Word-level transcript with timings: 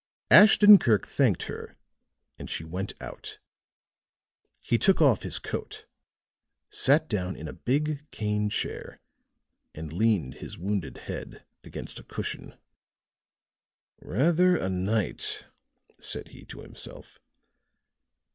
Ashton 0.31 0.79
Kirk 0.79 1.05
thanked 1.05 1.43
her 1.43 1.77
and 2.39 2.49
she 2.49 2.63
went 2.63 2.93
out. 2.99 3.37
He 4.59 4.79
took 4.79 4.99
off 4.99 5.21
his 5.21 5.37
coat, 5.37 5.85
sat 6.71 7.07
down 7.07 7.35
in 7.35 7.47
a 7.47 7.53
big 7.53 8.03
cane 8.09 8.49
chair 8.49 8.99
and 9.75 9.93
leaned 9.93 10.37
his 10.37 10.57
wounded 10.57 10.97
head 11.05 11.45
against 11.63 11.99
a 11.99 12.03
cushion. 12.03 12.55
"Rather 14.01 14.55
a 14.57 14.69
night," 14.69 15.45
said 15.99 16.29
he 16.29 16.45
to 16.45 16.61
himself. 16.61 17.19